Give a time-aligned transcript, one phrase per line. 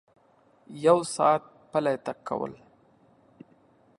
[0.85, 2.53] یو ساعت پلی تګ کول